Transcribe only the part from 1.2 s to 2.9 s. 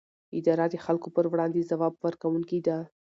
وړاندې ځواب ورکوونکې ده.